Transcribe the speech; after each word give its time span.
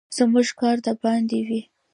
زموږ 0.17 0.47
کار 0.59 0.77
د 0.85 0.87
باندې 1.03 1.39
وي. 1.47 1.61